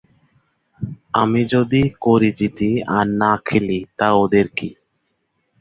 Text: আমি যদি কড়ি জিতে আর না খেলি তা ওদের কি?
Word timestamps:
আমি 1.13 1.41
যদি 1.53 1.81
কড়ি 2.01 2.31
জিতে 2.37 2.69
আর 2.95 3.05
না 3.21 3.31
খেলি 3.45 3.79
তা 3.99 4.07
ওদের 4.23 4.47
কি? 4.57 4.69